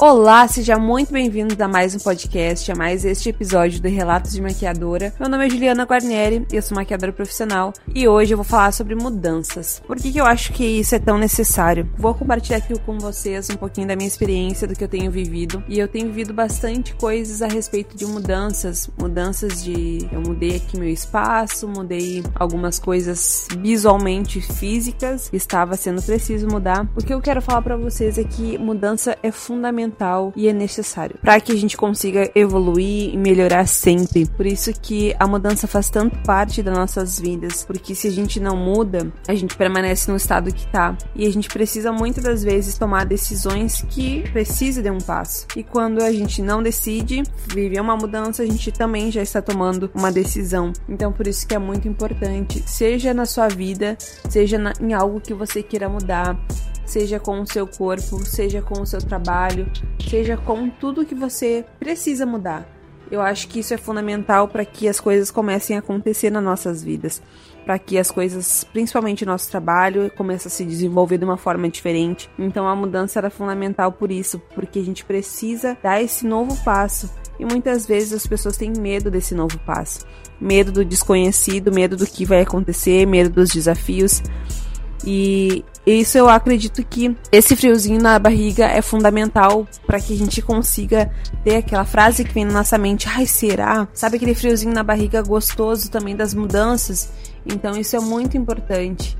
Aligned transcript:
Olá, 0.00 0.46
seja 0.46 0.78
muito 0.78 1.12
bem-vindo 1.12 1.60
a 1.60 1.66
mais 1.66 1.92
um 1.92 1.98
podcast, 1.98 2.70
a 2.70 2.74
mais 2.76 3.04
este 3.04 3.30
episódio 3.30 3.82
do 3.82 3.88
Relatos 3.88 4.30
de 4.30 4.40
Maquiadora. 4.40 5.12
Meu 5.18 5.28
nome 5.28 5.44
é 5.44 5.50
Juliana 5.50 5.82
Guarnieri, 5.82 6.46
eu 6.52 6.62
sou 6.62 6.76
maquiadora 6.76 7.12
profissional 7.12 7.72
e 7.92 8.06
hoje 8.06 8.32
eu 8.32 8.38
vou 8.38 8.44
falar 8.44 8.70
sobre 8.70 8.94
mudanças. 8.94 9.82
Por 9.84 9.96
que, 9.96 10.12
que 10.12 10.20
eu 10.20 10.24
acho 10.24 10.52
que 10.52 10.64
isso 10.64 10.94
é 10.94 11.00
tão 11.00 11.18
necessário? 11.18 11.90
Vou 11.98 12.14
compartilhar 12.14 12.58
aqui 12.58 12.78
com 12.78 12.96
vocês 12.96 13.50
um 13.50 13.56
pouquinho 13.56 13.88
da 13.88 13.96
minha 13.96 14.06
experiência, 14.06 14.68
do 14.68 14.76
que 14.76 14.84
eu 14.84 14.88
tenho 14.88 15.10
vivido. 15.10 15.64
E 15.66 15.80
eu 15.80 15.88
tenho 15.88 16.06
vivido 16.06 16.32
bastante 16.32 16.94
coisas 16.94 17.42
a 17.42 17.48
respeito 17.48 17.96
de 17.96 18.06
mudanças. 18.06 18.88
Mudanças 18.96 19.64
de. 19.64 20.08
Eu 20.12 20.20
mudei 20.20 20.58
aqui 20.58 20.78
meu 20.78 20.88
espaço, 20.88 21.66
mudei 21.66 22.22
algumas 22.36 22.78
coisas 22.78 23.48
visualmente 23.58 24.40
físicas, 24.40 25.28
estava 25.32 25.76
sendo 25.76 26.00
preciso 26.00 26.46
mudar. 26.46 26.86
O 26.96 27.04
que 27.04 27.12
eu 27.12 27.20
quero 27.20 27.42
falar 27.42 27.62
para 27.62 27.76
vocês 27.76 28.16
é 28.16 28.22
que 28.22 28.56
mudança 28.56 29.18
é 29.24 29.32
fundamental 29.32 29.87
fundamental 29.88 30.32
e 30.36 30.48
é 30.48 30.52
necessário 30.52 31.16
para 31.20 31.40
que 31.40 31.52
a 31.52 31.56
gente 31.56 31.76
consiga 31.76 32.30
evoluir 32.34 33.14
e 33.14 33.16
melhorar 33.16 33.66
sempre. 33.66 34.26
Por 34.26 34.46
isso 34.46 34.72
que 34.72 35.14
a 35.18 35.26
mudança 35.26 35.66
faz 35.66 35.88
tanto 35.90 36.18
parte 36.22 36.62
das 36.62 36.76
nossas 36.76 37.18
vidas, 37.18 37.64
porque 37.64 37.94
se 37.94 38.08
a 38.08 38.10
gente 38.10 38.38
não 38.38 38.56
muda, 38.56 39.10
a 39.26 39.34
gente 39.34 39.56
permanece 39.56 40.10
no 40.10 40.16
estado 40.16 40.52
que 40.52 40.66
tá. 40.68 40.96
E 41.14 41.26
a 41.26 41.32
gente 41.32 41.48
precisa 41.48 41.92
muitas 41.92 42.24
das 42.24 42.42
vezes 42.42 42.76
tomar 42.76 43.04
decisões 43.04 43.84
que 43.88 44.22
precisa 44.30 44.82
de 44.82 44.90
um 44.90 44.98
passo. 44.98 45.46
E 45.56 45.62
quando 45.62 46.02
a 46.02 46.12
gente 46.12 46.42
não 46.42 46.62
decide 46.62 47.22
viver 47.52 47.80
uma 47.80 47.96
mudança, 47.96 48.42
a 48.42 48.46
gente 48.46 48.70
também 48.70 49.10
já 49.10 49.22
está 49.22 49.40
tomando 49.40 49.90
uma 49.94 50.12
decisão. 50.12 50.72
Então 50.88 51.12
por 51.12 51.26
isso 51.26 51.46
que 51.46 51.54
é 51.54 51.58
muito 51.58 51.88
importante, 51.88 52.62
seja 52.66 53.14
na 53.14 53.26
sua 53.26 53.48
vida, 53.48 53.96
seja 54.28 54.58
na, 54.58 54.72
em 54.80 54.92
algo 54.92 55.20
que 55.20 55.34
você 55.34 55.62
queira 55.62 55.88
mudar, 55.88 56.38
seja 56.88 57.20
com 57.20 57.40
o 57.40 57.46
seu 57.46 57.66
corpo, 57.66 58.24
seja 58.24 58.62
com 58.62 58.80
o 58.80 58.86
seu 58.86 59.00
trabalho, 59.00 59.70
seja 60.08 60.36
com 60.36 60.68
tudo 60.70 61.04
que 61.04 61.14
você 61.14 61.64
precisa 61.78 62.24
mudar. 62.24 62.66
Eu 63.10 63.20
acho 63.22 63.48
que 63.48 63.60
isso 63.60 63.72
é 63.72 63.78
fundamental 63.78 64.48
para 64.48 64.64
que 64.64 64.88
as 64.88 65.00
coisas 65.00 65.30
comecem 65.30 65.76
a 65.76 65.78
acontecer 65.78 66.30
nas 66.30 66.42
nossas 66.42 66.82
vidas, 66.82 67.22
para 67.64 67.78
que 67.78 67.98
as 67.98 68.10
coisas, 68.10 68.64
principalmente 68.64 69.24
nosso 69.24 69.50
trabalho, 69.50 70.10
comecem 70.16 70.48
a 70.48 70.50
se 70.50 70.64
desenvolver 70.64 71.18
de 71.18 71.24
uma 71.24 71.36
forma 71.36 71.68
diferente. 71.68 72.28
Então 72.38 72.66
a 72.66 72.76
mudança 72.76 73.18
era 73.18 73.30
fundamental 73.30 73.92
por 73.92 74.10
isso, 74.10 74.40
porque 74.54 74.78
a 74.78 74.84
gente 74.84 75.04
precisa 75.04 75.76
dar 75.82 76.02
esse 76.02 76.26
novo 76.26 76.56
passo. 76.64 77.10
E 77.38 77.44
muitas 77.44 77.86
vezes 77.86 78.12
as 78.12 78.26
pessoas 78.26 78.56
têm 78.56 78.72
medo 78.72 79.10
desse 79.10 79.34
novo 79.34 79.58
passo. 79.60 80.04
Medo 80.40 80.72
do 80.72 80.84
desconhecido, 80.84 81.72
medo 81.72 81.96
do 81.96 82.06
que 82.06 82.24
vai 82.24 82.42
acontecer, 82.42 83.06
medo 83.06 83.30
dos 83.30 83.50
desafios. 83.50 84.22
E 85.04 85.64
isso 85.86 86.18
eu 86.18 86.28
acredito 86.28 86.84
que 86.84 87.16
esse 87.32 87.56
friozinho 87.56 88.00
na 88.00 88.18
barriga 88.18 88.66
é 88.66 88.82
fundamental 88.82 89.66
para 89.86 90.00
que 90.00 90.12
a 90.12 90.16
gente 90.16 90.42
consiga 90.42 91.10
ter 91.44 91.56
aquela 91.56 91.84
frase 91.84 92.24
que 92.24 92.34
vem 92.34 92.44
na 92.44 92.52
nossa 92.52 92.76
mente, 92.76 93.08
ai, 93.08 93.26
será? 93.26 93.88
Sabe 93.94 94.16
aquele 94.16 94.34
friozinho 94.34 94.74
na 94.74 94.82
barriga 94.82 95.22
gostoso 95.22 95.90
também 95.90 96.14
das 96.14 96.34
mudanças? 96.34 97.10
Então 97.46 97.76
isso 97.76 97.96
é 97.96 98.00
muito 98.00 98.36
importante. 98.36 99.16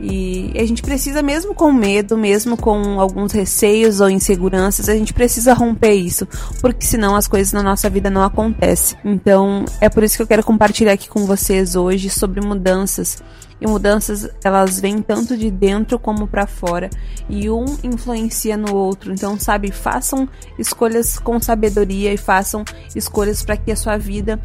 E 0.00 0.52
a 0.56 0.64
gente 0.64 0.82
precisa, 0.82 1.22
mesmo 1.22 1.54
com 1.54 1.70
medo, 1.72 2.16
mesmo 2.16 2.56
com 2.56 3.00
alguns 3.00 3.32
receios 3.32 4.00
ou 4.00 4.10
inseguranças, 4.10 4.88
a 4.88 4.94
gente 4.94 5.12
precisa 5.12 5.54
romper 5.54 5.94
isso, 5.94 6.26
porque 6.60 6.84
senão 6.84 7.14
as 7.14 7.28
coisas 7.28 7.52
na 7.52 7.62
nossa 7.62 7.88
vida 7.88 8.10
não 8.10 8.22
acontecem. 8.22 8.98
Então, 9.04 9.64
é 9.80 9.88
por 9.88 10.02
isso 10.02 10.16
que 10.16 10.22
eu 10.22 10.26
quero 10.26 10.42
compartilhar 10.42 10.92
aqui 10.92 11.08
com 11.08 11.24
vocês 11.24 11.76
hoje 11.76 12.10
sobre 12.10 12.40
mudanças 12.40 13.22
e 13.62 13.66
mudanças 13.66 14.28
elas 14.42 14.80
vêm 14.80 15.00
tanto 15.00 15.36
de 15.36 15.48
dentro 15.50 15.96
como 15.96 16.26
para 16.26 16.48
fora 16.48 16.90
e 17.28 17.48
um 17.48 17.64
influencia 17.84 18.56
no 18.56 18.74
outro. 18.74 19.12
Então, 19.12 19.38
sabe, 19.38 19.70
façam 19.70 20.28
escolhas 20.58 21.16
com 21.16 21.40
sabedoria 21.40 22.12
e 22.12 22.16
façam 22.16 22.64
escolhas 22.94 23.44
para 23.44 23.56
que 23.56 23.70
a 23.70 23.76
sua 23.76 23.96
vida 23.96 24.40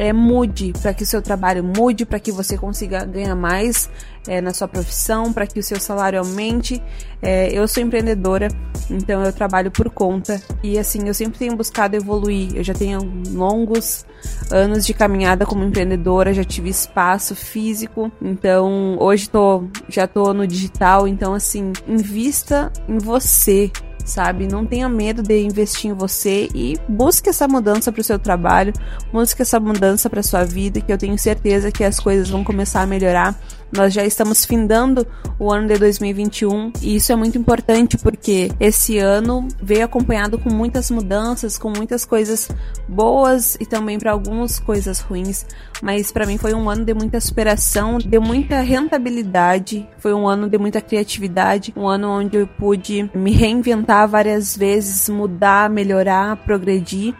é, 0.00 0.14
mude, 0.14 0.72
para 0.80 0.94
que 0.94 1.02
o 1.02 1.06
seu 1.06 1.20
trabalho 1.20 1.62
mude, 1.62 2.06
para 2.06 2.18
que 2.18 2.32
você 2.32 2.56
consiga 2.56 3.04
ganhar 3.04 3.36
mais 3.36 3.90
é, 4.26 4.40
na 4.40 4.54
sua 4.54 4.66
profissão, 4.66 5.30
para 5.30 5.46
que 5.46 5.60
o 5.60 5.62
seu 5.62 5.78
salário 5.78 6.18
aumente. 6.18 6.82
É, 7.20 7.52
eu 7.52 7.68
sou 7.68 7.82
empreendedora, 7.82 8.48
então 8.88 9.22
eu 9.22 9.30
trabalho 9.30 9.70
por 9.70 9.90
conta 9.90 10.40
e 10.62 10.78
assim 10.78 11.06
eu 11.06 11.12
sempre 11.12 11.38
tenho 11.38 11.54
buscado 11.54 11.96
evoluir. 11.96 12.56
Eu 12.56 12.64
já 12.64 12.72
tenho 12.72 13.00
longos 13.28 14.06
anos 14.50 14.86
de 14.86 14.94
caminhada 14.94 15.44
como 15.44 15.64
empreendedora, 15.64 16.32
já 16.32 16.44
tive 16.44 16.70
espaço 16.70 17.36
físico, 17.36 18.10
então 18.22 18.96
hoje 18.98 19.28
tô, 19.28 19.64
já 19.86 20.06
tô 20.06 20.32
no 20.32 20.46
digital, 20.46 21.06
então 21.06 21.34
assim, 21.34 21.74
invista 21.86 22.72
em 22.88 22.96
você, 22.96 23.70
sabe? 24.10 24.46
Não 24.46 24.66
tenha 24.66 24.88
medo 24.88 25.22
de 25.22 25.40
investir 25.40 25.90
em 25.90 25.94
você 25.94 26.48
e 26.54 26.78
busque 26.88 27.28
essa 27.28 27.46
mudança 27.46 27.92
para 27.92 28.00
o 28.00 28.04
seu 28.04 28.18
trabalho, 28.18 28.72
busque 29.12 29.42
essa 29.42 29.60
mudança 29.60 30.10
para 30.10 30.22
sua 30.22 30.44
vida, 30.44 30.80
que 30.80 30.92
eu 30.92 30.98
tenho 30.98 31.18
certeza 31.18 31.70
que 31.70 31.84
as 31.84 31.98
coisas 31.98 32.28
vão 32.28 32.44
começar 32.44 32.82
a 32.82 32.86
melhorar 32.86 33.38
nós 33.72 33.92
já 33.92 34.04
estamos 34.04 34.44
findando 34.44 35.06
o 35.38 35.50
ano 35.50 35.68
de 35.68 35.78
2021 35.78 36.72
e 36.82 36.96
isso 36.96 37.12
é 37.12 37.16
muito 37.16 37.38
importante 37.38 37.96
porque 37.96 38.50
esse 38.58 38.98
ano 38.98 39.46
veio 39.62 39.84
acompanhado 39.84 40.38
com 40.38 40.50
muitas 40.50 40.90
mudanças, 40.90 41.56
com 41.56 41.70
muitas 41.70 42.04
coisas 42.04 42.48
boas 42.88 43.56
e 43.60 43.66
também 43.66 43.98
para 43.98 44.12
algumas 44.12 44.58
coisas 44.58 45.00
ruins, 45.00 45.46
mas 45.80 46.10
para 46.10 46.26
mim 46.26 46.36
foi 46.36 46.52
um 46.52 46.68
ano 46.68 46.84
de 46.84 46.92
muita 46.92 47.20
superação, 47.20 47.98
de 47.98 48.18
muita 48.18 48.60
rentabilidade, 48.60 49.88
foi 49.98 50.12
um 50.12 50.26
ano 50.26 50.48
de 50.48 50.58
muita 50.58 50.80
criatividade, 50.80 51.72
um 51.76 51.86
ano 51.86 52.08
onde 52.08 52.36
eu 52.36 52.46
pude 52.46 53.08
me 53.14 53.32
reinventar 53.32 54.08
várias 54.08 54.56
vezes, 54.56 55.08
mudar, 55.08 55.70
melhorar, 55.70 56.36
progredir. 56.36 57.14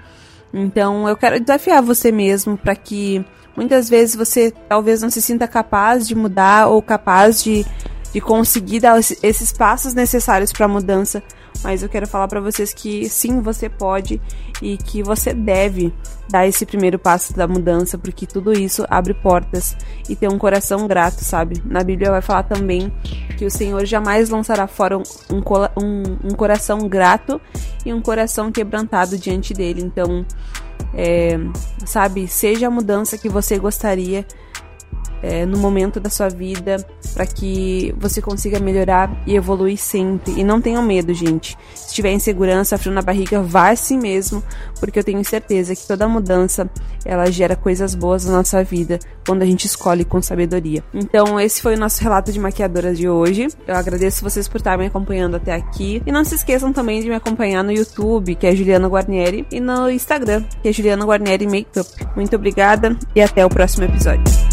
Então 0.53 1.09
eu 1.09 1.17
quero 1.17 1.41
desafiar 1.41 1.82
você 1.82 2.11
mesmo 2.11 2.56
para 2.56 2.75
que 2.75 3.25
muitas 3.56 3.88
vezes 3.88 4.15
você 4.15 4.53
talvez 4.69 5.03
não 5.03 5.11
se 5.11 5.21
sinta 5.21 5.47
capaz 5.47 6.06
de 6.06 6.15
mudar 6.15 6.69
ou 6.69 6.81
capaz 6.81 7.43
de, 7.43 7.65
de 8.12 8.21
conseguir 8.21 8.81
dar 8.81 8.99
esses 8.99 9.53
passos 9.53 9.94
necessários 9.94 10.53
para 10.53 10.66
a 10.66 10.69
mudança, 10.69 11.22
mas 11.62 11.83
eu 11.83 11.88
quero 11.88 12.06
falar 12.06 12.28
para 12.28 12.41
vocês 12.41 12.72
que 12.72 13.09
sim, 13.09 13.41
você 13.41 13.69
pode 13.69 14.21
e 14.62 14.77
que 14.77 15.03
você 15.03 15.34
deve 15.34 15.93
dar 16.28 16.47
esse 16.47 16.65
primeiro 16.65 16.99
passo 16.99 17.34
da 17.34 17.47
mudança, 17.47 17.99
porque 17.99 18.27
tudo 18.27 18.53
isso 18.53 18.87
abre 18.88 19.12
portas 19.12 19.77
e 20.09 20.15
ter 20.15 20.28
um 20.28 20.38
coração 20.38 20.87
grato, 20.87 21.25
sabe? 21.25 21.61
Na 21.65 21.82
Bíblia 21.82 22.11
vai 22.11 22.22
falar 22.22 22.44
também 22.44 22.93
que 23.37 23.44
o 23.44 23.50
Senhor 23.50 23.84
jamais 23.84 24.31
lançará 24.31 24.67
fora 24.67 24.97
um, 24.97 25.03
um, 25.77 26.03
um 26.25 26.34
coração 26.34 26.88
grato 26.88 27.41
e 27.84 27.93
um 27.93 28.00
coração 28.00 28.53
quebrantado 28.53 29.19
diante 29.19 29.53
dele. 29.53 29.82
Então, 29.82 30.25
é, 30.94 31.38
sabe, 31.84 32.26
seja 32.26 32.66
a 32.66 32.70
mudança 32.70 33.16
que 33.16 33.28
você 33.28 33.58
gostaria 33.58 34.24
é, 35.22 35.44
no 35.44 35.58
momento 35.58 36.00
da 36.00 36.10
sua 36.10 36.28
vida 36.28 36.84
para 37.14 37.26
que 37.26 37.94
você 37.98 38.20
consiga 38.22 38.58
melhorar 38.58 39.10
e 39.26 39.34
evoluir 39.34 39.76
sempre. 39.76 40.32
E 40.38 40.44
não 40.44 40.60
tenham 40.60 40.82
medo, 40.82 41.12
gente. 41.12 41.56
Se 41.75 41.94
tiver 41.94 42.12
insegurança, 42.12 42.78
frio 42.78 42.92
na 42.92 43.03
barriga, 43.03 43.42
vá 43.42 43.70
assim 43.70 43.98
mesmo, 43.98 44.42
porque 44.78 44.98
eu 44.98 45.04
tenho 45.04 45.25
certeza 45.25 45.75
que 45.75 45.86
toda 45.86 46.08
mudança 46.08 46.69
ela 47.04 47.31
gera 47.31 47.56
coisas 47.56 47.94
boas 47.94 48.25
na 48.25 48.32
nossa 48.32 48.62
vida 48.62 48.98
quando 49.26 49.42
a 49.42 49.47
gente 49.47 49.66
escolhe 49.66 50.04
com 50.04 50.20
sabedoria. 50.20 50.82
Então, 50.92 51.41
esse 51.41 51.62
foi 51.62 51.75
o 51.75 51.78
nosso 51.78 52.02
relato 52.02 52.32
de 52.32 52.38
maquiadora 52.38 52.94
de 52.94 53.08
hoje. 53.08 53.48
Eu 53.66 53.75
agradeço 53.75 54.22
vocês 54.22 54.48
por 54.48 54.58
estarem 54.58 54.81
me 54.81 54.87
acompanhando 54.87 55.37
até 55.37 55.54
aqui. 55.54 56.02
E 56.06 56.12
não 56.12 56.25
se 56.25 56.34
esqueçam 56.34 56.72
também 56.72 57.00
de 57.02 57.08
me 57.08 57.14
acompanhar 57.14 57.62
no 57.62 57.72
YouTube, 57.72 58.34
que 58.34 58.47
é 58.47 58.54
Juliana 58.54 58.88
Guarnieri, 58.88 59.47
e 59.50 59.60
no 59.60 59.91
Instagram, 59.91 60.44
que 60.62 60.69
é 60.69 60.72
Juliana 60.72 61.04
Guarnieri 61.04 61.47
Makeup. 61.47 61.88
Muito 62.16 62.34
obrigada 62.37 62.97
e 63.14 63.20
até 63.20 63.44
o 63.44 63.48
próximo 63.48 63.84
episódio. 63.84 64.50